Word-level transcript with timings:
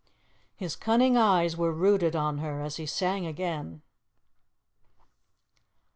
His 0.55 0.75
cunning 0.75 1.15
eyes 1.15 1.55
were 1.55 1.71
rooted 1.71 2.15
on 2.15 2.39
her 2.39 2.59
as 2.63 2.77
he 2.77 2.87
sang 2.87 3.27
again. 3.27 3.83